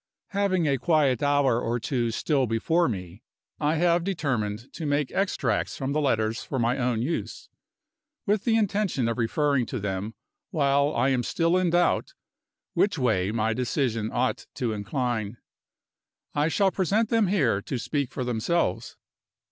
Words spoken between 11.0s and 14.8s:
am still in doubt which way my decision ought to